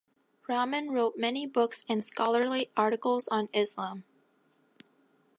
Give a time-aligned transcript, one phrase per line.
[0.47, 4.03] Rahman wrote many books and scholarly articles on Islam.